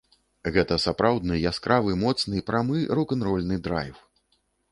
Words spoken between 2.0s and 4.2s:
моцны, прамы рок-н-рольны драйв.